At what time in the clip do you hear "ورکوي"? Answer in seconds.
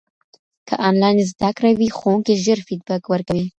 3.07-3.45